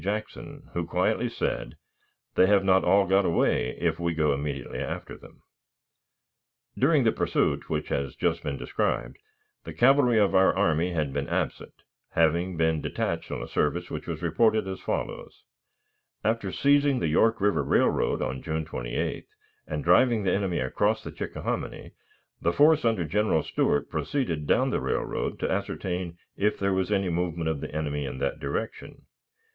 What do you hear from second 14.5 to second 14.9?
as